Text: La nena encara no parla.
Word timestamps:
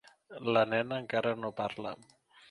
La 0.55 0.61
nena 0.69 0.97
encara 1.01 1.33
no 1.41 1.51
parla. 1.59 1.93